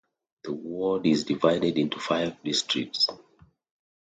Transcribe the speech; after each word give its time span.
The 0.45 0.51
ward 0.53 1.05
is 1.05 1.25
divided 1.25 1.77
into 1.77 1.99
five 1.99 2.41
districts. 2.41 3.07